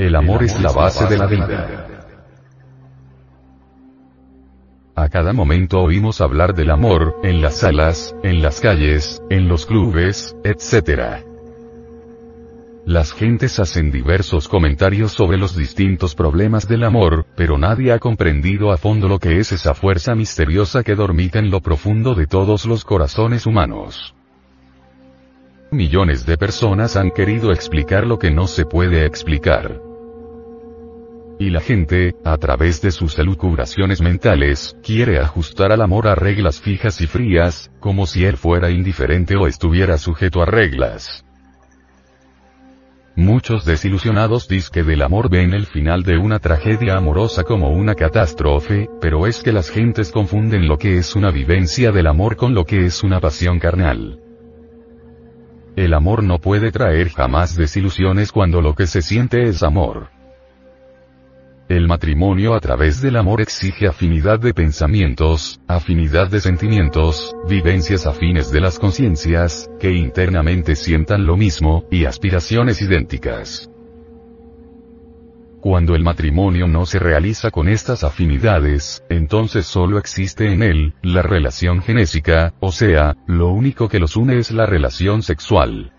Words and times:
El 0.00 0.16
amor 0.16 0.42
es 0.42 0.58
la 0.58 0.72
base 0.72 1.04
de 1.08 1.18
la 1.18 1.26
vida. 1.26 1.86
A 4.96 5.10
cada 5.10 5.34
momento 5.34 5.78
oímos 5.78 6.22
hablar 6.22 6.54
del 6.54 6.70
amor, 6.70 7.16
en 7.22 7.42
las 7.42 7.58
salas, 7.58 8.16
en 8.22 8.40
las 8.40 8.62
calles, 8.62 9.22
en 9.28 9.46
los 9.46 9.66
clubes, 9.66 10.34
etc. 10.42 11.22
Las 12.86 13.12
gentes 13.12 13.60
hacen 13.60 13.90
diversos 13.90 14.48
comentarios 14.48 15.12
sobre 15.12 15.36
los 15.36 15.54
distintos 15.54 16.14
problemas 16.14 16.66
del 16.66 16.84
amor, 16.84 17.26
pero 17.36 17.58
nadie 17.58 17.92
ha 17.92 17.98
comprendido 17.98 18.72
a 18.72 18.78
fondo 18.78 19.06
lo 19.06 19.18
que 19.18 19.38
es 19.38 19.52
esa 19.52 19.74
fuerza 19.74 20.14
misteriosa 20.14 20.82
que 20.82 20.94
dormita 20.94 21.40
en 21.40 21.50
lo 21.50 21.60
profundo 21.60 22.14
de 22.14 22.26
todos 22.26 22.64
los 22.64 22.86
corazones 22.86 23.44
humanos. 23.44 24.14
Millones 25.70 26.24
de 26.24 26.38
personas 26.38 26.96
han 26.96 27.10
querido 27.10 27.52
explicar 27.52 28.06
lo 28.06 28.18
que 28.18 28.30
no 28.30 28.46
se 28.46 28.64
puede 28.64 29.04
explicar. 29.04 29.89
Y 31.40 31.48
la 31.48 31.60
gente, 31.60 32.16
a 32.22 32.36
través 32.36 32.82
de 32.82 32.90
sus 32.90 33.18
elucubraciones 33.18 34.02
mentales, 34.02 34.76
quiere 34.82 35.20
ajustar 35.20 35.72
al 35.72 35.80
amor 35.80 36.06
a 36.06 36.14
reglas 36.14 36.60
fijas 36.60 37.00
y 37.00 37.06
frías, 37.06 37.72
como 37.80 38.04
si 38.04 38.26
él 38.26 38.36
fuera 38.36 38.70
indiferente 38.70 39.36
o 39.36 39.46
estuviera 39.46 39.96
sujeto 39.96 40.42
a 40.42 40.44
reglas. 40.44 41.24
Muchos 43.16 43.64
desilusionados 43.64 44.48
dicen 44.48 44.86
del 44.86 45.00
amor 45.00 45.30
ven 45.30 45.54
el 45.54 45.64
final 45.64 46.02
de 46.02 46.18
una 46.18 46.40
tragedia 46.40 46.98
amorosa 46.98 47.42
como 47.42 47.70
una 47.70 47.94
catástrofe, 47.94 48.90
pero 49.00 49.26
es 49.26 49.42
que 49.42 49.52
las 49.52 49.70
gentes 49.70 50.10
confunden 50.10 50.68
lo 50.68 50.76
que 50.76 50.98
es 50.98 51.16
una 51.16 51.30
vivencia 51.30 51.90
del 51.90 52.08
amor 52.08 52.36
con 52.36 52.52
lo 52.52 52.66
que 52.66 52.84
es 52.84 53.02
una 53.02 53.18
pasión 53.18 53.58
carnal. 53.58 54.20
El 55.74 55.94
amor 55.94 56.22
no 56.22 56.38
puede 56.38 56.70
traer 56.70 57.08
jamás 57.08 57.56
desilusiones 57.56 58.30
cuando 58.30 58.60
lo 58.60 58.74
que 58.74 58.86
se 58.86 59.00
siente 59.00 59.44
es 59.44 59.62
amor. 59.62 60.19
El 61.70 61.86
matrimonio 61.86 62.54
a 62.54 62.60
través 62.60 63.00
del 63.00 63.14
amor 63.14 63.40
exige 63.40 63.86
afinidad 63.86 64.40
de 64.40 64.52
pensamientos, 64.52 65.60
afinidad 65.68 66.28
de 66.28 66.40
sentimientos, 66.40 67.32
vivencias 67.48 68.06
afines 68.06 68.50
de 68.50 68.60
las 68.60 68.80
conciencias, 68.80 69.70
que 69.78 69.92
internamente 69.92 70.74
sientan 70.74 71.26
lo 71.26 71.36
mismo, 71.36 71.84
y 71.88 72.06
aspiraciones 72.06 72.82
idénticas. 72.82 73.70
Cuando 75.60 75.94
el 75.94 76.02
matrimonio 76.02 76.66
no 76.66 76.86
se 76.86 76.98
realiza 76.98 77.52
con 77.52 77.68
estas 77.68 78.02
afinidades, 78.02 79.04
entonces 79.08 79.64
solo 79.64 79.98
existe 79.98 80.52
en 80.52 80.64
él, 80.64 80.94
la 81.02 81.22
relación 81.22 81.82
genésica, 81.82 82.52
o 82.58 82.72
sea, 82.72 83.16
lo 83.28 83.50
único 83.50 83.88
que 83.88 84.00
los 84.00 84.16
une 84.16 84.40
es 84.40 84.50
la 84.50 84.66
relación 84.66 85.22
sexual. 85.22 85.92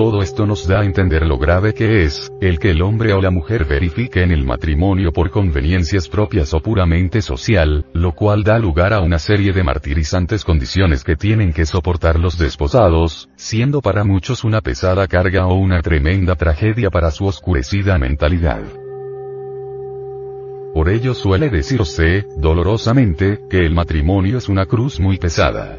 Todo 0.00 0.22
esto 0.22 0.46
nos 0.46 0.66
da 0.66 0.80
a 0.80 0.84
entender 0.86 1.26
lo 1.26 1.36
grave 1.36 1.74
que 1.74 2.04
es, 2.04 2.32
el 2.40 2.58
que 2.58 2.70
el 2.70 2.80
hombre 2.80 3.12
o 3.12 3.20
la 3.20 3.30
mujer 3.30 3.66
verifique 3.66 4.22
en 4.22 4.30
el 4.30 4.46
matrimonio 4.46 5.12
por 5.12 5.30
conveniencias 5.30 6.08
propias 6.08 6.54
o 6.54 6.60
puramente 6.60 7.20
social, 7.20 7.84
lo 7.92 8.12
cual 8.12 8.42
da 8.42 8.58
lugar 8.58 8.94
a 8.94 9.00
una 9.00 9.18
serie 9.18 9.52
de 9.52 9.62
martirizantes 9.62 10.42
condiciones 10.42 11.04
que 11.04 11.16
tienen 11.16 11.52
que 11.52 11.66
soportar 11.66 12.18
los 12.18 12.38
desposados, 12.38 13.28
siendo 13.36 13.82
para 13.82 14.02
muchos 14.02 14.42
una 14.42 14.62
pesada 14.62 15.06
carga 15.06 15.46
o 15.46 15.56
una 15.56 15.82
tremenda 15.82 16.34
tragedia 16.34 16.88
para 16.88 17.10
su 17.10 17.26
oscurecida 17.26 17.98
mentalidad. 17.98 18.62
Por 20.72 20.88
ello 20.88 21.12
suele 21.12 21.50
decirse, 21.50 22.24
dolorosamente, 22.38 23.40
que 23.50 23.66
el 23.66 23.74
matrimonio 23.74 24.38
es 24.38 24.48
una 24.48 24.64
cruz 24.64 24.98
muy 24.98 25.18
pesada. 25.18 25.78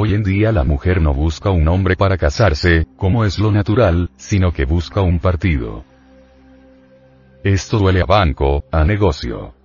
Hoy 0.00 0.14
en 0.14 0.22
día 0.22 0.52
la 0.52 0.62
mujer 0.62 1.02
no 1.02 1.12
busca 1.12 1.50
un 1.50 1.66
hombre 1.66 1.96
para 1.96 2.16
casarse, 2.16 2.86
como 2.96 3.24
es 3.24 3.40
lo 3.40 3.50
natural, 3.50 4.10
sino 4.16 4.52
que 4.52 4.64
busca 4.64 5.00
un 5.00 5.18
partido. 5.18 5.82
Esto 7.42 7.78
duele 7.78 8.02
a 8.02 8.04
banco, 8.04 8.62
a 8.70 8.84
negocio. 8.84 9.57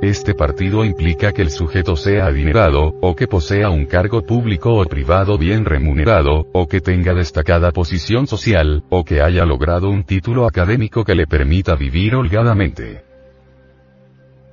Este 0.00 0.32
partido 0.32 0.84
implica 0.84 1.32
que 1.32 1.42
el 1.42 1.50
sujeto 1.50 1.96
sea 1.96 2.26
adinerado, 2.26 2.94
o 3.00 3.16
que 3.16 3.26
posea 3.26 3.68
un 3.70 3.84
cargo 3.84 4.22
público 4.22 4.74
o 4.74 4.84
privado 4.84 5.36
bien 5.36 5.64
remunerado, 5.64 6.46
o 6.52 6.68
que 6.68 6.80
tenga 6.80 7.14
destacada 7.14 7.72
posición 7.72 8.28
social, 8.28 8.84
o 8.90 9.04
que 9.04 9.20
haya 9.20 9.44
logrado 9.44 9.90
un 9.90 10.04
título 10.04 10.46
académico 10.46 11.04
que 11.04 11.16
le 11.16 11.26
permita 11.26 11.74
vivir 11.74 12.14
holgadamente. 12.14 13.02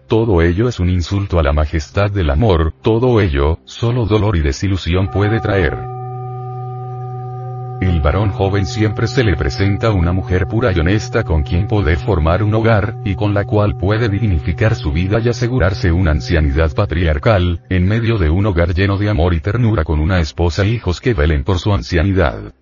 Todo 0.08 0.42
ello 0.42 0.68
es 0.68 0.80
un 0.80 0.90
insulto 0.90 1.38
a 1.38 1.44
la 1.44 1.54
majestad 1.54 2.10
del 2.10 2.32
amor, 2.32 2.74
todo 2.82 3.22
ello, 3.22 3.60
solo 3.66 4.08
dolor 4.08 4.38
y 4.38 4.42
desilusión 4.42 5.10
puede 5.10 5.40
traer. 5.42 5.95
El 7.82 8.02
varón 8.02 8.32
joven 8.32 8.66
siempre 8.66 9.08
se 9.08 9.24
le 9.24 9.36
presenta 9.36 9.92
una 9.92 10.14
mujer 10.14 10.48
pura 10.48 10.72
y 10.72 10.80
honesta 10.80 11.24
con 11.24 11.44
quien 11.44 11.68
poder 11.68 11.98
formar 11.98 12.42
un 12.42 12.54
hogar, 12.54 12.96
y 13.04 13.16
con 13.16 13.34
la 13.34 13.46
cual 13.46 13.78
puede 13.78 14.10
dignificar 14.10 14.76
su 14.76 14.92
vida 14.92 15.20
y 15.20 15.30
asegurarse 15.30 15.92
una 15.92 16.12
ancianidad 16.12 16.74
patriarcal, 16.74 17.62
en 17.70 17.88
medio 17.88 18.18
de 18.18 18.30
un 18.30 18.46
hogar 18.46 18.74
lleno 18.74 18.98
de 18.98 19.10
amor 19.10 19.34
y 19.34 19.42
ternura 19.42 19.84
con 19.84 20.00
una 20.00 20.20
esposa 20.20 20.64
e 20.64 20.70
hijos 20.70 21.02
que 21.02 21.14
velen 21.14 21.44
por 21.44 21.60
su 21.60 21.74
ancianidad 21.74 22.54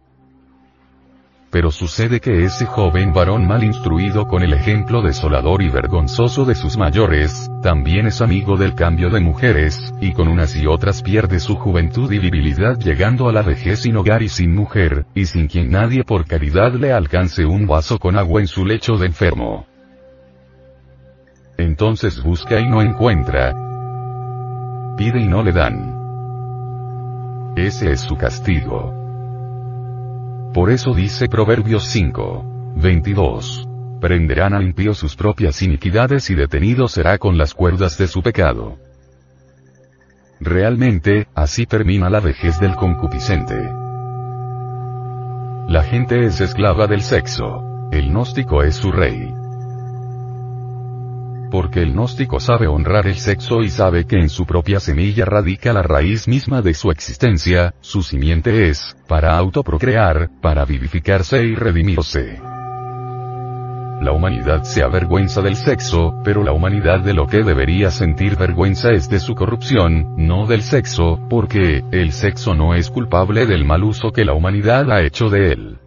pero 1.53 1.69
sucede 1.69 2.19
que 2.19 2.46
ese 2.46 2.66
joven 2.66 3.14
varón 3.14 3.46
mal 3.46 3.64
instruido 3.64 4.28
con 4.28 4.41
el 4.41 4.53
ejemplo 4.53 5.03
desolador 5.03 5.62
y 5.62 5.69
vergonzoso 5.69 6.46
de 6.46 6.56
sus 6.56 6.78
mayores, 6.78 7.47
también 7.62 8.08
es 8.08 8.22
amigo 8.22 8.58
del 8.58 8.74
cambio 8.74 9.12
de 9.12 9.19
mujeres, 9.19 9.94
y 10.02 10.14
con 10.14 10.30
unas 10.30 10.56
y 10.56 10.66
otras 10.66 11.03
pierde 11.03 11.40
su 11.40 11.56
juventud 11.56 12.12
y 12.12 12.18
virilidad 12.18 12.80
llegando 12.80 13.30
a 13.30 13.31
la 13.31 13.44
vejez 13.44 13.81
sin 13.81 13.96
hogar 13.97 14.24
y 14.24 14.30
sin 14.30 14.56
mujer, 14.56 15.06
y 15.14 15.28
sin 15.28 15.46
quien 15.46 15.69
nadie 15.69 16.03
por 16.03 16.25
caridad 16.25 16.74
le 16.74 16.91
alcance 16.91 17.46
un 17.46 17.68
vaso 17.68 18.00
con 18.00 18.18
agua 18.18 18.41
en 18.41 18.47
su 18.47 18.66
lecho 18.66 18.97
de 18.97 19.06
enfermo. 19.06 19.68
Entonces 21.59 22.24
busca 22.24 22.59
y 22.59 22.68
no 22.68 22.81
encuentra. 22.81 23.53
Pide 24.97 25.22
y 25.22 25.28
no 25.28 25.44
le 25.44 25.52
dan. 25.52 25.94
Ese 27.56 27.91
es 27.91 28.02
su 28.02 28.16
castigo. 28.18 29.03
Por 30.53 30.69
eso 30.69 30.94
dice 30.94 31.28
Proverbios 31.28 31.86
5. 31.86 32.75
22. 32.75 33.68
Prenderán 34.00 34.53
al 34.53 34.64
impío 34.64 34.94
sus 34.94 35.16
propias 35.16 35.62
iniquidades 35.64 36.30
y 36.30 36.36
detenido 36.36 36.88
será 36.88 37.18
con 37.18 37.40
las 37.40 37.56
cuerdas 37.56 37.97
de 37.97 38.08
su 38.08 38.22
pecado. 38.22 38.78
Realmente, 40.40 41.28
así 41.34 41.66
termina 41.66 42.09
la 42.09 42.19
vejez 42.19 42.59
del 42.59 42.75
concupiscente. 42.75 43.56
La 45.68 45.84
gente 45.84 46.25
es 46.25 46.40
esclava 46.40 46.85
del 46.85 47.02
sexo. 47.02 47.90
El 47.91 48.09
gnóstico 48.09 48.62
es 48.62 48.75
su 48.75 48.91
rey 48.91 49.34
porque 51.53 51.84
el 51.84 51.94
gnóstico 51.94 52.40
sabe 52.40 52.66
honrar 52.66 53.06
el 53.06 53.18
sexo 53.18 53.62
y 53.62 53.69
sabe 53.69 54.08
que 54.08 54.16
en 54.16 54.30
su 54.30 54.47
propia 54.47 54.80
semilla 54.80 55.24
radica 55.24 55.72
la 55.72 55.84
raíz 55.84 56.28
misma 56.28 56.64
de 56.64 56.74
su 56.74 56.90
existencia, 56.90 57.75
su 57.80 58.02
simiente 58.02 58.69
es, 58.69 58.97
para 59.08 59.38
autoprocrear, 59.38 60.31
para 60.41 60.66
vivificarse 60.66 61.44
y 61.44 61.53
redimirse. 61.53 62.41
La 64.02 64.14
humanidad 64.14 64.64
se 64.64 64.81
avergüenza 64.81 65.41
del 65.41 65.56
sexo, 65.56 66.16
pero 66.24 66.44
la 66.44 66.53
humanidad 66.53 67.02
de 67.02 67.14
lo 67.14 67.28
que 67.28 67.44
debería 67.44 67.91
sentir 67.91 68.35
vergüenza 68.35 68.90
es 68.90 69.08
de 69.08 69.20
su 69.20 69.35
corrupción, 69.35 70.16
no 70.18 70.47
del 70.47 70.64
sexo, 70.64 71.20
porque, 71.30 71.84
el 71.91 72.14
sexo 72.14 72.56
no 72.56 72.74
es 72.74 72.90
culpable 72.90 73.46
del 73.46 73.64
mal 73.64 73.84
uso 73.84 74.12
que 74.12 74.25
la 74.25 74.34
humanidad 74.34 74.91
ha 74.91 75.03
hecho 75.03 75.30
de 75.30 75.52
él. 75.52 75.83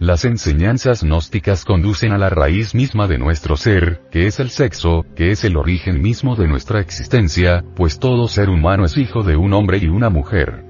Las 0.00 0.24
enseñanzas 0.24 1.02
gnósticas 1.02 1.66
conducen 1.66 2.12
a 2.12 2.16
la 2.16 2.30
raíz 2.30 2.74
misma 2.74 3.06
de 3.06 3.18
nuestro 3.18 3.58
ser, 3.58 4.00
que 4.10 4.26
es 4.26 4.40
el 4.40 4.48
sexo, 4.48 5.04
que 5.14 5.30
es 5.30 5.44
el 5.44 5.58
origen 5.58 6.00
mismo 6.00 6.36
de 6.36 6.48
nuestra 6.48 6.80
existencia, 6.80 7.62
pues 7.76 7.98
todo 7.98 8.26
ser 8.26 8.48
humano 8.48 8.86
es 8.86 8.96
hijo 8.96 9.22
de 9.22 9.36
un 9.36 9.52
hombre 9.52 9.76
y 9.76 9.88
una 9.88 10.08
mujer. 10.08 10.64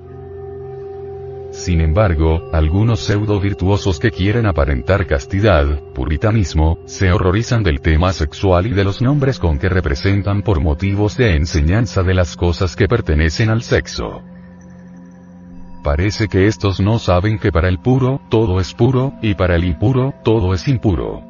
Sin 1.53 1.81
embargo, 1.81 2.51
algunos 2.53 2.99
pseudo 2.99 3.39
virtuosos 3.39 4.01
que 4.01 4.11
quieren 4.11 4.47
aparentar 4.47 5.07
castidad, 5.07 5.81
puritanismo, 5.95 6.81
se 6.87 7.13
horrorizan 7.13 7.63
del 7.63 7.81
tema 7.81 8.13
sexual 8.13 8.67
y 8.67 8.71
de 8.71 8.83
los 8.83 9.01
nombres 9.01 9.39
con 9.39 9.61
que 9.61 9.69
representan 9.69 10.43
por 10.43 10.61
motivos 10.61 11.17
de 11.17 11.37
enseñanza 11.37 12.03
de 12.03 12.15
las 12.15 12.37
cosas 12.37 12.75
que 12.75 12.89
pertenecen 12.89 13.49
al 13.49 13.63
sexo. 13.63 14.25
Parece 15.83 16.29
que 16.29 16.47
estos 16.47 16.79
no 16.79 16.99
saben 16.99 17.39
que 17.39 17.51
para 17.51 17.69
el 17.69 17.79
puro, 17.79 18.21
todo 18.29 18.61
es 18.61 18.75
puro, 18.75 19.15
y 19.23 19.35
para 19.35 19.57
el 19.57 19.65
impuro, 19.65 20.13
todo 20.23 20.53
es 20.53 20.69
impuro. 20.69 21.23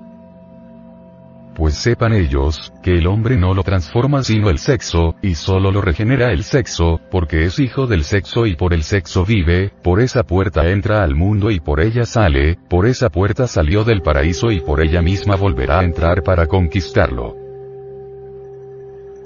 pues 1.54 1.74
sepan 1.74 2.14
ellos, 2.14 2.72
que 2.82 2.96
el 2.96 3.06
hombre 3.06 3.36
no 3.36 3.52
lo 3.52 3.62
transforma 3.62 4.22
sino 4.22 4.48
el 4.48 4.58
sexo, 4.58 5.14
y 5.20 5.34
solo 5.34 5.70
lo 5.70 5.82
regenera 5.82 6.32
el 6.32 6.42
sexo, 6.42 7.00
porque 7.10 7.44
es 7.44 7.58
hijo 7.58 7.86
del 7.86 8.02
sexo 8.02 8.46
y 8.46 8.56
por 8.56 8.72
el 8.72 8.82
sexo 8.82 9.26
vive, 9.26 9.70
por 9.82 10.00
esa 10.00 10.22
puerta 10.22 10.70
entra 10.70 11.02
al 11.02 11.14
mundo 11.14 11.50
y 11.50 11.60
por 11.60 11.80
ella 11.80 12.06
sale, 12.06 12.56
por 12.68 12.86
esa 12.86 13.10
puerta 13.10 13.46
salió 13.46 13.84
del 13.84 14.00
paraíso 14.00 14.50
y 14.50 14.60
por 14.60 14.80
ella 14.80 15.02
misma 15.02 15.36
volverá 15.36 15.80
a 15.80 15.84
entrar 15.84 16.22
para 16.22 16.46
conquistarlo. 16.46 17.39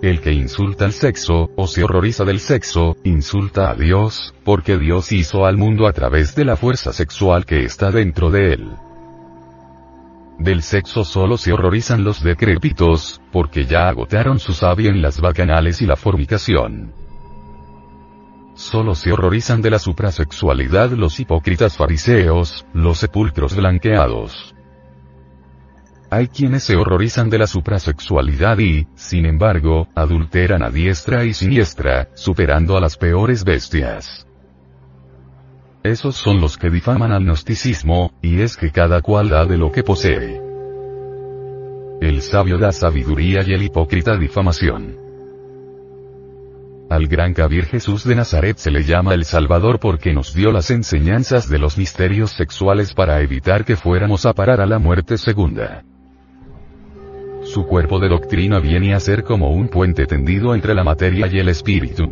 El 0.04 0.20
que 0.20 0.34
insulta 0.34 0.84
al 0.84 0.92
sexo, 0.92 1.50
o 1.56 1.66
se 1.66 1.82
horroriza 1.82 2.26
del 2.26 2.38
sexo, 2.38 2.98
insulta 3.04 3.70
a 3.70 3.74
Dios, 3.74 4.34
porque 4.44 4.76
Dios 4.76 5.12
hizo 5.12 5.46
al 5.46 5.56
mundo 5.56 5.86
a 5.86 5.94
través 5.94 6.34
de 6.34 6.44
la 6.44 6.56
fuerza 6.56 6.92
sexual 6.92 7.46
que 7.46 7.64
está 7.64 7.90
dentro 7.90 8.30
de 8.30 8.52
él. 8.52 8.68
Del 10.38 10.60
sexo 10.60 11.06
solo 11.06 11.38
se 11.38 11.54
horrorizan 11.54 12.04
los 12.04 12.22
decrépitos, 12.22 13.22
porque 13.32 13.64
ya 13.64 13.88
agotaron 13.88 14.38
su 14.40 14.52
savia 14.52 14.90
en 14.90 15.00
las 15.00 15.22
bacanales 15.22 15.80
y 15.80 15.86
la 15.86 15.96
fornicación. 15.96 16.92
Solo 18.56 18.94
se 18.94 19.10
horrorizan 19.10 19.62
de 19.62 19.70
la 19.70 19.78
suprasexualidad 19.78 20.90
los 20.90 21.18
hipócritas 21.18 21.78
fariseos, 21.78 22.66
los 22.74 22.98
sepulcros 22.98 23.56
blanqueados. 23.56 24.54
Hay 26.14 26.28
quienes 26.28 26.62
se 26.62 26.76
horrorizan 26.76 27.28
de 27.28 27.38
la 27.38 27.48
suprasexualidad 27.48 28.60
y, 28.60 28.86
sin 28.94 29.26
embargo, 29.26 29.88
adulteran 29.96 30.62
a 30.62 30.70
diestra 30.70 31.24
y 31.24 31.34
siniestra, 31.34 32.08
superando 32.14 32.76
a 32.76 32.80
las 32.80 32.96
peores 32.96 33.42
bestias. 33.42 34.24
Esos 35.82 36.14
son 36.14 36.40
los 36.40 36.56
que 36.56 36.70
difaman 36.70 37.10
al 37.10 37.24
gnosticismo, 37.24 38.12
y 38.22 38.42
es 38.42 38.56
que 38.56 38.70
cada 38.70 39.02
cual 39.02 39.28
da 39.28 39.44
de 39.44 39.58
lo 39.58 39.72
que 39.72 39.82
posee. 39.82 40.40
El 42.00 42.22
sabio 42.22 42.58
da 42.58 42.70
sabiduría 42.70 43.42
y 43.44 43.52
el 43.52 43.64
hipócrita 43.64 44.16
difamación. 44.16 44.96
Al 46.90 47.08
gran 47.08 47.34
Kabir 47.34 47.64
Jesús 47.64 48.04
de 48.04 48.14
Nazaret 48.14 48.56
se 48.58 48.70
le 48.70 48.84
llama 48.84 49.14
el 49.14 49.24
Salvador 49.24 49.80
porque 49.80 50.12
nos 50.12 50.32
dio 50.32 50.52
las 50.52 50.70
enseñanzas 50.70 51.48
de 51.48 51.58
los 51.58 51.76
misterios 51.76 52.30
sexuales 52.30 52.94
para 52.94 53.20
evitar 53.20 53.64
que 53.64 53.74
fuéramos 53.74 54.26
a 54.26 54.32
parar 54.32 54.60
a 54.60 54.66
la 54.66 54.78
muerte 54.78 55.18
segunda. 55.18 55.82
Su 57.54 57.66
cuerpo 57.66 58.00
de 58.00 58.08
doctrina 58.08 58.58
viene 58.58 58.94
a 58.94 58.98
ser 58.98 59.22
como 59.22 59.50
un 59.50 59.68
puente 59.68 60.06
tendido 60.06 60.56
entre 60.56 60.74
la 60.74 60.82
materia 60.82 61.28
y 61.30 61.38
el 61.38 61.48
espíritu. 61.48 62.02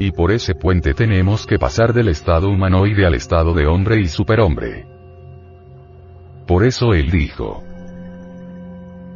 Y 0.00 0.10
por 0.10 0.32
ese 0.32 0.56
puente 0.56 0.94
tenemos 0.94 1.46
que 1.46 1.60
pasar 1.60 1.92
del 1.92 2.08
estado 2.08 2.48
humanoide 2.48 3.06
al 3.06 3.14
estado 3.14 3.54
de 3.54 3.68
hombre 3.68 4.00
y 4.00 4.08
superhombre. 4.08 4.84
Por 6.44 6.64
eso 6.64 6.92
él 6.92 7.08
dijo. 7.08 7.62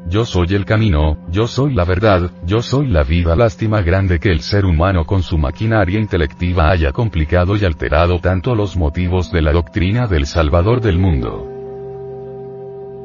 Yo 0.06 0.24
soy 0.24 0.54
el 0.54 0.64
camino, 0.64 1.18
yo 1.28 1.48
soy 1.48 1.74
la 1.74 1.84
verdad, 1.84 2.30
yo 2.46 2.62
soy 2.62 2.86
la 2.86 3.02
vida. 3.02 3.34
Lástima 3.34 3.82
grande 3.82 4.20
que 4.20 4.30
el 4.30 4.42
ser 4.42 4.64
humano 4.64 5.04
con 5.06 5.24
su 5.24 5.38
maquinaria 5.38 5.98
intelectiva 5.98 6.70
haya 6.70 6.92
complicado 6.92 7.56
y 7.56 7.64
alterado 7.64 8.20
tanto 8.20 8.54
los 8.54 8.76
motivos 8.76 9.32
de 9.32 9.42
la 9.42 9.50
doctrina 9.50 10.06
del 10.06 10.24
Salvador 10.24 10.80
del 10.80 11.00
mundo. 11.00 11.51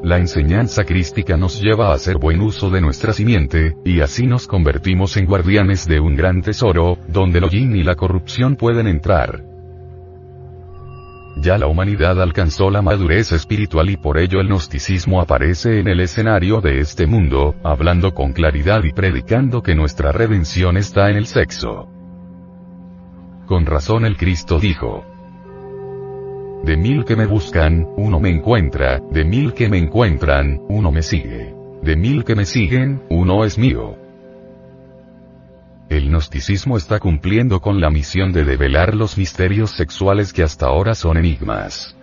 La 0.03 0.17
enseñanza 0.17 0.83
crística 0.83 1.37
nos 1.37 1.59
lleva 1.59 1.89
a 1.89 1.93
hacer 1.93 2.17
buen 2.17 2.41
uso 2.41 2.69
de 2.69 2.81
nuestra 2.81 3.13
simiente, 3.13 3.75
y 3.83 4.01
así 4.01 4.27
nos 4.27 4.47
convertimos 4.47 5.17
en 5.17 5.25
guardianes 5.25 5.87
de 5.87 5.99
un 5.99 6.15
gran 6.15 6.41
tesoro, 6.41 6.97
donde 7.07 7.39
el 7.39 7.49
yin 7.49 7.75
y 7.75 7.83
la 7.83 7.95
corrupción 7.95 8.55
pueden 8.55 8.87
entrar. 8.87 9.43
Ya 11.39 11.57
la 11.57 11.67
humanidad 11.67 12.21
alcanzó 12.21 12.69
la 12.69 12.81
madurez 12.81 13.31
espiritual 13.31 13.89
y 13.89 13.97
por 13.97 14.17
ello 14.17 14.39
el 14.39 14.47
gnosticismo 14.47 15.19
aparece 15.19 15.79
en 15.79 15.87
el 15.87 15.99
escenario 15.99 16.61
de 16.61 16.79
este 16.79 17.05
mundo, 17.05 17.55
hablando 17.63 18.13
con 18.13 18.33
claridad 18.33 18.83
y 18.83 18.91
predicando 18.91 19.61
que 19.61 19.75
nuestra 19.75 20.11
redención 20.11 20.77
está 20.77 21.09
en 21.09 21.17
el 21.17 21.27
sexo. 21.27 21.89
Con 23.45 23.65
razón 23.65 24.05
el 24.05 24.17
Cristo 24.17 24.59
dijo, 24.59 25.05
de 26.63 26.77
mil 26.77 27.05
que 27.05 27.15
me 27.15 27.25
buscan, 27.25 27.87
uno 27.97 28.19
me 28.19 28.29
encuentra, 28.29 28.99
de 29.11 29.23
mil 29.23 29.53
que 29.53 29.69
me 29.69 29.77
encuentran, 29.77 30.59
uno 30.67 30.91
me 30.91 31.01
sigue. 31.01 31.53
De 31.81 31.95
mil 31.95 32.23
que 32.23 32.35
me 32.35 32.45
siguen, 32.45 33.01
uno 33.09 33.45
es 33.45 33.57
mío. 33.57 33.95
El 35.89 36.09
gnosticismo 36.09 36.75
está 36.75 36.99
cumpliendo 36.99 37.61
con 37.61 37.79
la 37.79 37.89
misión 37.89 38.33
de 38.33 38.43
develar 38.43 38.93
los 38.93 39.17
misterios 39.17 39.71
sexuales 39.71 40.33
que 40.33 40.43
hasta 40.43 40.65
ahora 40.65 40.95
son 40.95 41.17
enigmas. 41.17 41.95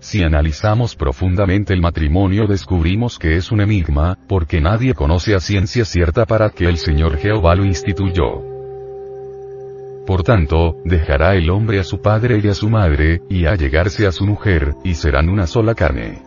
Si 0.00 0.22
analizamos 0.22 0.94
profundamente 0.94 1.72
el 1.72 1.80
matrimonio 1.80 2.46
descubrimos 2.46 3.18
que 3.18 3.36
es 3.36 3.50
un 3.50 3.62
enigma, 3.62 4.18
porque 4.28 4.60
nadie 4.60 4.94
conoce 4.94 5.34
a 5.34 5.40
ciencia 5.40 5.84
cierta 5.84 6.26
para 6.26 6.50
que 6.50 6.66
el 6.66 6.76
Señor 6.76 7.16
Jehová 7.16 7.54
lo 7.54 7.64
instituyó. 7.64 8.55
Por 10.06 10.22
tanto, 10.22 10.76
dejará 10.84 11.34
el 11.34 11.50
hombre 11.50 11.80
a 11.80 11.84
su 11.84 12.00
padre 12.00 12.40
y 12.42 12.46
a 12.46 12.54
su 12.54 12.70
madre, 12.70 13.22
y 13.28 13.46
a 13.46 13.56
llegarse 13.56 14.06
a 14.06 14.12
su 14.12 14.24
mujer, 14.24 14.74
y 14.84 14.94
serán 14.94 15.28
una 15.28 15.48
sola 15.48 15.74
carne. 15.74 16.22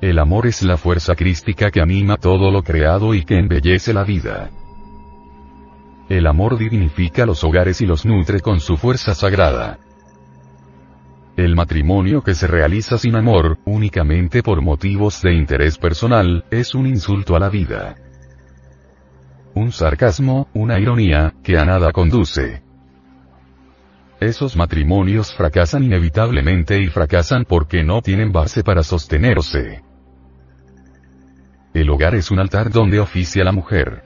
El 0.00 0.18
amor 0.18 0.46
es 0.46 0.62
la 0.62 0.78
fuerza 0.78 1.14
crística 1.14 1.70
que 1.70 1.82
anima 1.82 2.16
todo 2.16 2.50
lo 2.50 2.62
creado 2.62 3.14
y 3.14 3.24
que 3.24 3.38
embellece 3.38 3.92
la 3.92 4.04
vida. 4.04 4.50
El 6.08 6.26
amor 6.26 6.58
dignifica 6.58 7.26
los 7.26 7.44
hogares 7.44 7.82
y 7.82 7.86
los 7.86 8.06
nutre 8.06 8.40
con 8.40 8.58
su 8.60 8.78
fuerza 8.78 9.14
sagrada. 9.14 9.78
El 11.36 11.54
matrimonio 11.54 12.22
que 12.22 12.34
se 12.34 12.46
realiza 12.46 12.96
sin 12.96 13.16
amor, 13.16 13.58
únicamente 13.66 14.42
por 14.42 14.62
motivos 14.62 15.20
de 15.22 15.34
interés 15.34 15.76
personal, 15.76 16.46
es 16.50 16.74
un 16.74 16.86
insulto 16.86 17.36
a 17.36 17.38
la 17.38 17.50
vida 17.50 17.96
un 19.54 19.72
sarcasmo, 19.72 20.48
una 20.54 20.78
ironía, 20.78 21.34
que 21.42 21.58
a 21.58 21.64
nada 21.64 21.92
conduce. 21.92 22.62
Esos 24.20 24.56
matrimonios 24.56 25.34
fracasan 25.34 25.82
inevitablemente 25.82 26.80
y 26.80 26.86
fracasan 26.86 27.44
porque 27.44 27.82
no 27.82 28.02
tienen 28.02 28.32
base 28.32 28.62
para 28.62 28.82
sostenerse. 28.82 29.82
El 31.74 31.90
hogar 31.90 32.14
es 32.14 32.30
un 32.30 32.38
altar 32.38 32.70
donde 32.70 33.00
oficia 33.00 33.42
la 33.44 33.52
mujer. 33.52 34.04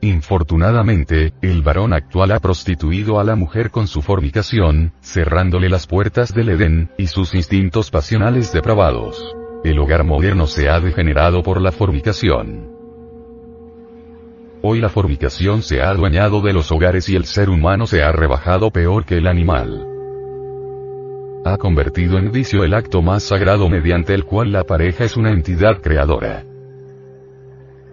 Infortunadamente, 0.00 1.32
el 1.42 1.62
varón 1.62 1.92
actual 1.92 2.32
ha 2.32 2.40
prostituido 2.40 3.18
a 3.20 3.24
la 3.24 3.36
mujer 3.36 3.70
con 3.70 3.86
su 3.86 4.02
fornicación, 4.02 4.92
cerrándole 5.00 5.68
las 5.68 5.86
puertas 5.86 6.34
del 6.34 6.50
Edén, 6.50 6.90
y 6.98 7.06
sus 7.06 7.34
instintos 7.34 7.90
pasionales 7.90 8.52
depravados. 8.52 9.34
El 9.64 9.78
hogar 9.78 10.04
moderno 10.04 10.46
se 10.46 10.68
ha 10.68 10.80
degenerado 10.80 11.42
por 11.42 11.60
la 11.60 11.70
fornicación. 11.70 12.81
Hoy 14.64 14.80
la 14.80 14.88
fornicación 14.88 15.60
se 15.62 15.82
ha 15.82 15.90
adueñado 15.90 16.40
de 16.40 16.52
los 16.52 16.70
hogares 16.70 17.08
y 17.08 17.16
el 17.16 17.24
ser 17.24 17.50
humano 17.50 17.88
se 17.88 18.04
ha 18.04 18.12
rebajado 18.12 18.70
peor 18.70 19.04
que 19.04 19.16
el 19.16 19.26
animal. 19.26 19.84
Ha 21.44 21.56
convertido 21.56 22.16
en 22.16 22.30
vicio 22.30 22.62
el 22.62 22.72
acto 22.72 23.02
más 23.02 23.24
sagrado 23.24 23.68
mediante 23.68 24.14
el 24.14 24.24
cual 24.24 24.52
la 24.52 24.62
pareja 24.62 25.02
es 25.02 25.16
una 25.16 25.32
entidad 25.32 25.80
creadora. 25.80 26.44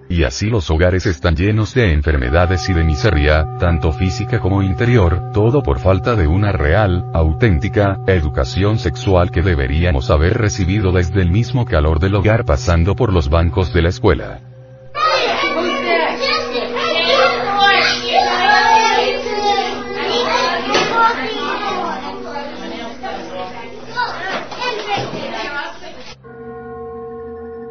Y 0.09 0.23
así 0.25 0.51
los 0.51 0.69
hogares 0.69 1.07
están 1.07 1.35
llenos 1.35 1.73
de 1.73 1.91
enfermedades 1.91 2.69
y 2.69 2.73
de 2.73 2.83
miseria, 2.83 3.57
tanto 3.59 3.91
física 3.91 4.39
como 4.39 4.61
interior, 4.61 5.31
todo 5.33 5.63
por 5.63 5.79
falta 5.79 6.15
de 6.15 6.27
una 6.27 6.51
real, 6.51 7.05
auténtica, 7.15 8.03
educación 8.05 8.77
sexual 8.77 9.31
que 9.31 9.41
deberíamos 9.41 10.11
haber 10.11 10.37
recibido 10.37 10.91
desde 10.91 11.21
el 11.23 11.31
mismo 11.31 11.65
calor 11.65 11.99
del 11.99 12.13
hogar 12.13 12.45
pasando 12.45 12.95
por 12.95 13.11
los 13.11 13.27
bancos 13.27 13.73
de 13.73 13.81
la 13.81 13.89
escuela. 13.89 14.48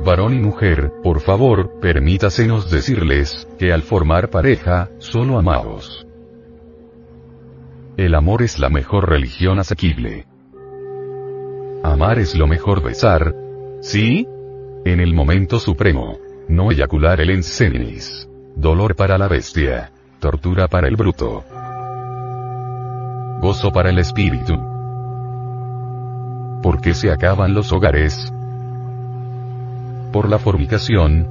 Varón 0.08 0.32
y 0.32 0.38
mujer, 0.40 0.90
por 1.02 1.20
favor, 1.20 1.80
permítasenos 1.82 2.70
decirles, 2.70 3.46
que 3.58 3.74
al 3.74 3.82
formar 3.82 4.30
pareja, 4.30 4.88
solo 4.96 5.38
amaos. 5.38 6.06
El 7.98 8.14
amor 8.14 8.42
es 8.42 8.58
la 8.58 8.70
mejor 8.70 9.10
religión 9.10 9.58
asequible. 9.58 10.24
Amar 11.82 12.18
es 12.18 12.34
lo 12.34 12.46
mejor 12.46 12.82
besar. 12.82 13.34
¿Sí? 13.82 14.26
En 14.86 15.00
el 15.00 15.12
momento 15.12 15.60
supremo. 15.60 16.16
No 16.48 16.72
eyacular 16.72 17.20
el 17.20 17.28
ensenis. 17.28 18.26
Dolor 18.56 18.96
para 18.96 19.18
la 19.18 19.28
bestia. 19.28 19.92
Tortura 20.20 20.68
para 20.68 20.88
el 20.88 20.96
bruto. 20.96 21.44
Gozo 23.42 23.70
para 23.72 23.90
el 23.90 23.98
espíritu. 23.98 24.54
¿Por 26.62 26.80
qué 26.80 26.94
se 26.94 27.10
acaban 27.10 27.52
los 27.52 27.70
hogares? 27.74 28.32
Por 30.10 30.28
la 30.28 30.38
fornicación. 30.38 31.28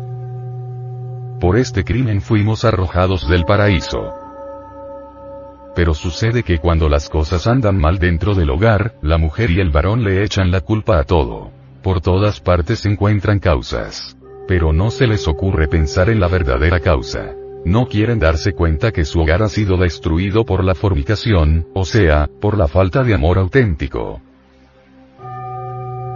Por 1.39 1.57
este 1.57 1.83
crimen 1.83 2.21
fuimos 2.21 2.65
arrojados 2.65 3.27
del 3.29 3.45
paraíso. 3.45 4.13
Pero 5.75 5.93
sucede 5.93 6.41
que 6.41 6.57
cuando 6.57 6.89
las 6.89 7.09
cosas 7.09 7.45
andan 7.45 7.77
mal 7.77 7.99
dentro 7.99 8.33
del 8.33 8.49
hogar, 8.49 8.95
la 9.01 9.17
mujer 9.17 9.51
y 9.51 9.59
el 9.59 9.69
varón 9.69 10.03
le 10.03 10.23
echan 10.23 10.49
la 10.49 10.61
culpa 10.61 10.99
a 10.99 11.03
todo. 11.03 11.51
Por 11.83 12.01
todas 12.01 12.39
partes 12.39 12.79
se 12.79 12.89
encuentran 12.89 13.39
causas. 13.39 14.17
Pero 14.47 14.73
no 14.73 14.89
se 14.89 15.05
les 15.05 15.27
ocurre 15.27 15.67
pensar 15.67 16.09
en 16.09 16.19
la 16.19 16.27
verdadera 16.27 16.79
causa. 16.79 17.35
No 17.65 17.87
quieren 17.87 18.17
darse 18.17 18.53
cuenta 18.53 18.91
que 18.91 19.05
su 19.05 19.19
hogar 19.19 19.43
ha 19.43 19.49
sido 19.49 19.77
destruido 19.77 20.45
por 20.45 20.63
la 20.63 20.73
fornicación, 20.73 21.67
o 21.73 21.85
sea, 21.85 22.29
por 22.39 22.57
la 22.57 22.67
falta 22.67 23.03
de 23.03 23.13
amor 23.13 23.37
auténtico. 23.37 24.21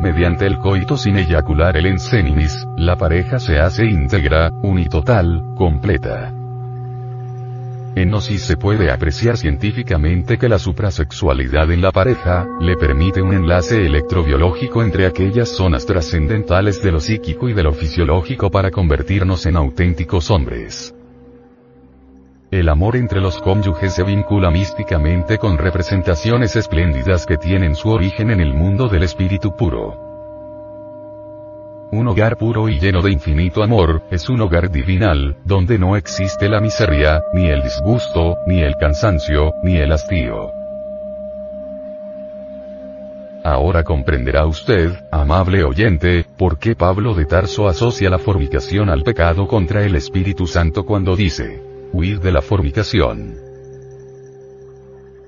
Mediante 0.02 0.48
el 0.48 0.58
coito 0.58 0.98
sin 0.98 1.16
eyacular 1.18 1.78
el 1.78 1.86
enseninis, 1.86 2.66
la 2.76 2.96
pareja 2.96 3.38
se 3.38 3.60
hace 3.60 3.86
íntegra, 3.86 4.50
unitotal, 4.64 5.54
completa. 5.56 6.34
En 7.94 8.10
Gnosis 8.10 8.42
se 8.42 8.58
puede 8.58 8.90
apreciar 8.90 9.38
científicamente 9.38 10.40
que 10.40 10.50
la 10.50 10.58
suprasexualidad 10.58 11.70
en 11.72 11.82
la 11.82 11.92
pareja, 11.92 12.48
le 12.60 12.78
permite 12.78 13.22
un 13.22 13.36
enlace 13.36 13.86
electrobiológico 13.86 14.82
entre 14.82 15.06
aquellas 15.06 15.50
zonas 15.50 15.86
trascendentales 15.86 16.82
de 16.82 16.92
lo 16.94 17.00
psíquico 17.00 17.48
y 17.48 17.54
de 17.54 17.62
lo 17.62 17.74
fisiológico 17.74 18.50
para 18.50 18.72
convertirnos 18.72 19.46
en 19.46 19.56
auténticos 19.56 20.32
hombres. 20.32 20.96
El 22.52 22.68
amor 22.68 22.98
entre 22.98 23.22
los 23.22 23.40
cónyuges 23.40 23.94
se 23.94 24.04
vincula 24.04 24.52
místicamente 24.52 25.38
con 25.38 25.58
representaciones 25.58 26.58
espléndidas 26.58 27.26
que 27.26 27.38
tienen 27.38 27.76
su 27.76 27.88
origen 27.90 28.30
en 28.30 28.42
el 28.42 28.54
mundo 28.54 28.90
del 28.90 29.04
espíritu 29.04 29.56
puro. 29.56 29.96
Un 31.94 32.10
hogar 32.10 32.36
puro 32.36 32.68
y 32.68 32.78
lleno 32.78 33.02
de 33.02 33.10
infinito 33.10 33.64
amor, 33.64 34.04
es 34.12 34.28
un 34.28 34.42
hogar 34.42 34.70
divinal, 34.70 35.38
donde 35.46 35.80
no 35.80 35.96
existe 35.96 36.50
la 36.50 36.60
miseria, 36.60 37.24
ni 37.34 37.46
el 37.48 37.64
disgusto, 37.64 38.36
ni 38.46 38.60
el 38.60 38.76
cansancio, 38.76 39.54
ni 39.64 39.78
el 39.78 39.94
hastío. 39.94 40.52
Ahora 43.46 43.86
comprenderá 43.86 44.46
usted, 44.46 44.92
amable 45.10 45.64
oyente, 45.64 46.26
por 46.38 46.60
qué 46.60 46.76
Pablo 46.76 47.14
de 47.14 47.26
Tarso 47.26 47.70
asocia 47.70 48.10
la 48.10 48.20
fornicación 48.20 48.90
al 48.90 49.04
pecado 49.04 49.48
contra 49.48 49.86
el 49.86 49.96
Espíritu 49.96 50.48
Santo 50.48 50.86
cuando 50.86 51.16
dice, 51.16 51.71
huid 51.94 52.20
de 52.20 52.32
la 52.32 52.42
fornicación. 52.42 53.36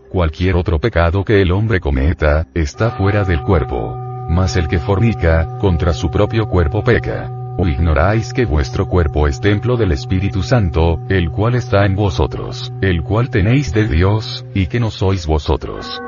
Cualquier 0.10 0.56
otro 0.56 0.80
pecado 0.80 1.24
que 1.24 1.42
el 1.42 1.52
hombre 1.52 1.80
cometa, 1.80 2.48
está 2.54 2.92
fuera 2.92 3.24
del 3.24 3.42
cuerpo. 3.42 3.98
Mas 4.30 4.56
el 4.56 4.68
que 4.68 4.80
fornica, 4.80 5.58
contra 5.60 5.92
su 5.92 6.10
propio 6.10 6.46
cuerpo 6.48 6.84
peca. 6.84 7.32
¿O 7.58 7.68
ignoráis 7.68 8.34
que 8.34 8.46
vuestro 8.46 8.88
cuerpo 8.88 9.28
es 9.28 9.40
templo 9.40 9.76
del 9.76 9.92
Espíritu 9.92 10.42
Santo, 10.42 11.00
el 11.10 11.30
cual 11.30 11.56
está 11.56 11.86
en 11.86 11.96
vosotros, 11.96 12.72
el 12.82 13.04
cual 13.04 13.30
tenéis 13.30 13.72
de 13.74 13.88
Dios, 13.88 14.46
y 14.54 14.68
que 14.68 14.80
no 14.80 14.90
sois 14.90 15.28
vosotros? 15.28 16.02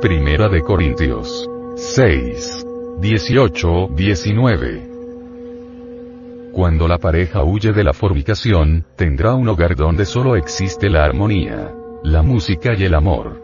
Primera 0.00 0.48
de 0.48 0.62
Corintios 0.62 1.48
6. 1.76 2.66
18, 3.00 3.88
19. 3.94 4.87
Cuando 6.58 6.88
la 6.88 6.98
pareja 6.98 7.44
huye 7.44 7.72
de 7.72 7.84
la 7.84 7.92
fornicación, 7.92 8.84
tendrá 8.96 9.32
un 9.32 9.48
hogar 9.48 9.76
donde 9.76 10.04
solo 10.04 10.34
existe 10.34 10.90
la 10.90 11.04
armonía, 11.04 11.72
la 12.02 12.20
música 12.22 12.74
y 12.76 12.82
el 12.82 12.96
amor. 12.96 13.40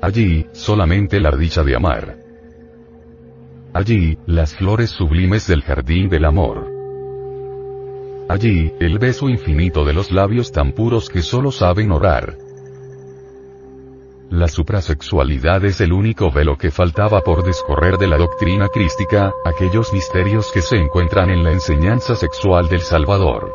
Allí, 0.00 0.44
solamente 0.50 1.20
la 1.20 1.30
dicha 1.30 1.62
de 1.62 1.76
amar. 1.76 2.16
Allí, 3.72 4.18
las 4.26 4.56
flores 4.56 4.90
sublimes 4.90 5.46
del 5.46 5.62
jardín 5.62 6.08
del 6.08 6.24
amor. 6.24 6.68
Allí, 8.28 8.72
el 8.80 8.98
beso 8.98 9.28
infinito 9.28 9.84
de 9.84 9.92
los 9.92 10.10
labios 10.10 10.50
tan 10.50 10.72
puros 10.72 11.08
que 11.08 11.22
solo 11.22 11.52
saben 11.52 11.92
orar. 11.92 12.38
La 14.32 14.48
suprasexualidad 14.48 15.62
es 15.66 15.82
el 15.82 15.92
único 15.92 16.30
velo 16.30 16.56
que 16.56 16.70
faltaba 16.70 17.20
por 17.20 17.44
descorrer 17.44 17.98
de 17.98 18.06
la 18.06 18.16
doctrina 18.16 18.68
crística, 18.68 19.30
aquellos 19.44 19.92
misterios 19.92 20.50
que 20.54 20.62
se 20.62 20.76
encuentran 20.76 21.28
en 21.28 21.44
la 21.44 21.52
enseñanza 21.52 22.16
sexual 22.16 22.66
del 22.70 22.80
Salvador. 22.80 23.52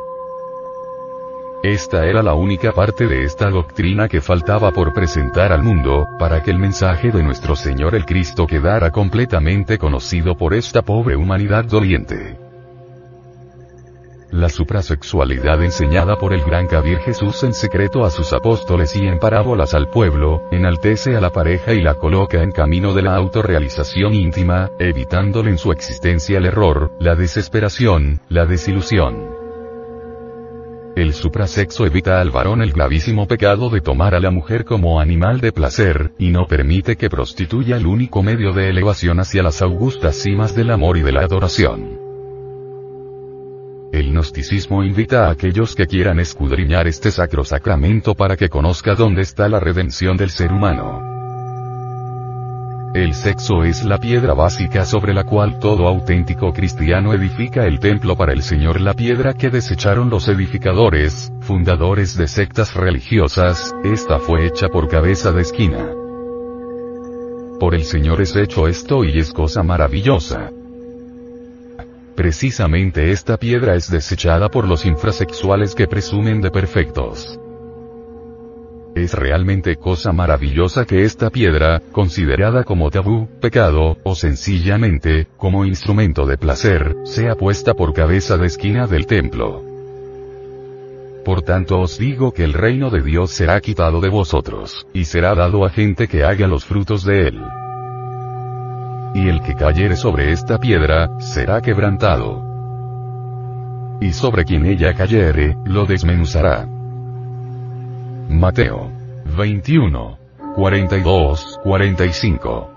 Esta 1.63 2.05
era 2.05 2.21
la 2.21 2.35
única 2.35 2.73
parte 2.73 3.07
de 3.07 3.23
esta 3.23 3.49
doctrina 3.49 4.07
que 4.07 4.21
faltaba 4.21 4.69
por 4.71 4.93
presentar 4.93 5.51
al 5.51 5.63
mundo, 5.63 6.09
para 6.19 6.43
que 6.43 6.51
el 6.51 6.59
mensaje 6.59 7.09
de 7.09 7.23
nuestro 7.23 7.55
Señor 7.55 7.95
el 7.95 8.05
Cristo 8.05 8.45
quedara 8.45 8.91
completamente 8.91 9.79
conocido 9.79 10.37
por 10.37 10.53
esta 10.53 10.83
pobre 10.83 11.15
humanidad 11.15 11.65
doliente. 11.65 12.46
La 14.31 14.49
suprasexualidad 14.49 15.63
enseñada 15.63 16.17
por 16.17 16.33
el 16.33 16.43
gran 16.43 16.67
Kabir 16.67 16.99
Jesús 16.99 17.43
en 17.43 17.53
secreto 17.53 18.03
a 18.03 18.11
sus 18.11 18.33
apóstoles 18.33 18.93
y 18.97 19.07
en 19.07 19.19
parábolas 19.19 19.73
al 19.73 19.89
pueblo, 19.89 20.41
enaltece 20.51 21.15
a 21.15 21.21
la 21.21 21.29
pareja 21.29 21.73
y 21.73 21.81
la 21.81 21.93
coloca 21.93 22.43
en 22.43 22.51
camino 22.51 22.93
de 22.93 23.03
la 23.03 23.15
autorrealización 23.15 24.13
íntima, 24.13 24.69
evitándole 24.79 25.51
en 25.51 25.57
su 25.57 25.71
existencia 25.71 26.39
el 26.39 26.45
error, 26.45 26.91
la 26.99 27.15
desesperación, 27.15 28.19
la 28.27 28.45
desilusión. 28.45 29.29
El 30.97 31.13
suprasexo 31.13 31.85
evita 31.85 32.19
al 32.19 32.31
varón 32.31 32.61
el 32.61 32.73
gravísimo 32.73 33.27
pecado 33.27 33.69
de 33.69 33.79
tomar 33.79 34.13
a 34.13 34.19
la 34.19 34.31
mujer 34.31 34.65
como 34.65 34.99
animal 34.99 35.39
de 35.39 35.53
placer, 35.53 36.11
y 36.19 36.31
no 36.31 36.47
permite 36.47 36.97
que 36.97 37.09
prostituya 37.09 37.77
el 37.77 37.85
único 37.85 38.23
medio 38.23 38.51
de 38.51 38.69
elevación 38.69 39.21
hacia 39.21 39.41
las 39.41 39.61
augustas 39.61 40.17
cimas 40.17 40.53
del 40.53 40.71
amor 40.71 40.97
y 40.97 41.01
de 41.03 41.11
la 41.13 41.21
adoración. 41.21 42.06
El 43.91 44.11
gnosticismo 44.11 44.83
invita 44.83 45.27
a 45.27 45.31
aquellos 45.31 45.73
que 45.73 45.87
quieran 45.87 46.19
escudriñar 46.19 46.87
este 46.87 47.09
sacro 47.09 47.45
sacramento 47.45 48.15
para 48.15 48.35
que 48.35 48.49
conozca 48.49 48.95
dónde 48.95 49.21
está 49.21 49.47
la 49.47 49.59
redención 49.59 50.17
del 50.17 50.29
ser 50.29 50.51
humano. 50.51 51.15
El 52.93 53.13
sexo 53.13 53.63
es 53.63 53.83
la 53.83 53.97
piedra 53.97 54.33
básica 54.33 54.83
sobre 54.83 55.13
la 55.13 55.23
cual 55.23 55.59
todo 55.59 55.87
auténtico 55.87 56.51
cristiano 56.51 57.13
edifica 57.13 57.65
el 57.65 57.79
templo 57.79 58.17
para 58.17 58.33
el 58.33 58.41
Señor, 58.41 58.81
la 58.81 58.93
piedra 58.93 59.33
que 59.33 59.49
desecharon 59.49 60.09
los 60.09 60.27
edificadores, 60.27 61.31
fundadores 61.41 62.17
de 62.17 62.27
sectas 62.27 62.73
religiosas, 62.73 63.73
esta 63.83 64.19
fue 64.19 64.47
hecha 64.47 64.67
por 64.67 64.89
cabeza 64.89 65.31
de 65.31 65.41
esquina. 65.41 65.91
Por 67.59 67.75
el 67.75 67.83
Señor 67.83 68.21
es 68.21 68.35
hecho 68.35 68.67
esto 68.67 69.03
y 69.03 69.19
es 69.19 69.31
cosa 69.31 69.63
maravillosa. 69.63 70.51
Precisamente 72.17 73.11
esta 73.11 73.37
piedra 73.37 73.75
es 73.75 73.91
desechada 73.91 74.49
por 74.49 74.67
los 74.67 74.87
infrasexuales 74.87 75.75
que 75.75 75.85
presumen 75.85 76.41
de 76.41 76.49
perfectos. 76.49 77.39
Es 78.95 79.13
realmente 79.13 79.75
cosa 79.75 80.11
maravillosa 80.13 80.85
que 80.85 81.03
esta 81.03 81.29
piedra, 81.29 81.79
considerada 81.91 82.63
como 82.63 82.89
tabú, 82.89 83.27
pecado, 83.39 83.97
o 84.03 84.15
sencillamente, 84.15 85.27
como 85.37 85.63
instrumento 85.63 86.25
de 86.25 86.39
placer, 86.39 86.95
sea 87.03 87.35
puesta 87.35 87.75
por 87.75 87.93
cabeza 87.93 88.35
de 88.35 88.47
esquina 88.47 88.87
del 88.87 89.05
templo. 89.05 89.63
Por 91.23 91.43
tanto 91.43 91.79
os 91.81 91.99
digo 91.99 92.31
que 92.31 92.45
el 92.45 92.53
reino 92.53 92.89
de 92.89 93.03
Dios 93.03 93.29
será 93.29 93.61
quitado 93.61 94.01
de 94.01 94.09
vosotros, 94.09 94.87
y 94.91 95.05
será 95.05 95.35
dado 95.35 95.63
a 95.65 95.69
gente 95.69 96.07
que 96.07 96.23
haga 96.23 96.47
los 96.47 96.65
frutos 96.65 97.03
de 97.03 97.27
él. 97.27 97.41
Y 99.13 99.27
el 99.27 99.41
que 99.41 99.55
cayere 99.55 99.95
sobre 99.95 100.31
esta 100.31 100.59
piedra, 100.59 101.09
será 101.19 101.61
quebrantado. 101.61 102.43
Y 104.01 104.13
sobre 104.13 104.45
quien 104.45 104.65
ella 104.65 104.93
cayere, 104.93 105.57
lo 105.65 105.85
desmenuzará. 105.85 106.67
Mateo 108.29 108.91
21, 109.37 110.17
42, 110.55 111.59
45. 111.63 112.73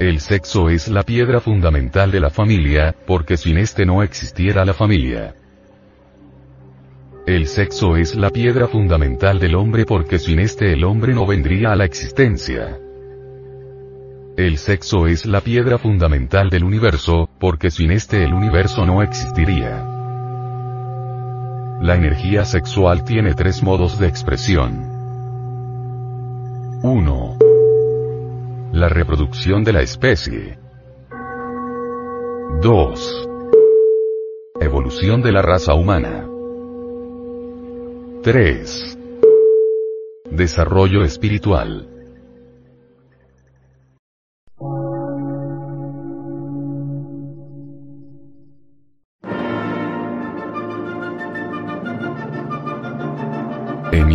El 0.00 0.20
sexo 0.20 0.70
es 0.70 0.88
la 0.88 1.02
piedra 1.02 1.40
fundamental 1.40 2.10
de 2.10 2.20
la 2.20 2.30
familia, 2.30 2.94
porque 3.06 3.36
sin 3.36 3.58
este 3.58 3.84
no 3.84 4.02
existiera 4.02 4.64
la 4.64 4.72
familia. 4.72 5.34
El 7.26 7.46
sexo 7.46 7.96
es 7.96 8.16
la 8.16 8.30
piedra 8.30 8.66
fundamental 8.66 9.38
del 9.38 9.54
hombre 9.54 9.84
porque 9.84 10.18
sin 10.18 10.38
este 10.38 10.72
el 10.72 10.84
hombre 10.84 11.12
no 11.14 11.26
vendría 11.26 11.72
a 11.72 11.76
la 11.76 11.84
existencia. 11.84 12.78
El 14.36 14.58
sexo 14.58 15.06
es 15.06 15.26
la 15.26 15.40
piedra 15.40 15.76
fundamental 15.78 16.50
del 16.50 16.64
universo, 16.64 17.28
porque 17.38 17.70
sin 17.70 17.90
este 17.90 18.22
el 18.24 18.32
universo 18.32 18.86
no 18.86 19.02
existiría. 19.02 19.84
La 21.82 21.96
energía 21.96 22.44
sexual 22.44 23.04
tiene 23.04 23.34
tres 23.34 23.62
modos 23.62 23.98
de 23.98 24.06
expresión. 24.06 25.00
1. 26.82 27.38
La 28.72 28.88
reproducción 28.88 29.64
de 29.64 29.72
la 29.72 29.82
especie. 29.82 30.58
2. 32.62 33.28
Evolución 34.60 35.22
de 35.22 35.32
la 35.32 35.42
raza 35.42 35.74
humana. 35.74 36.26
3. 38.22 38.98
Desarrollo 40.30 41.02
espiritual. 41.02 41.99